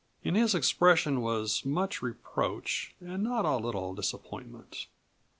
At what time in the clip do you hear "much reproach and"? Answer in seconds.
1.63-3.23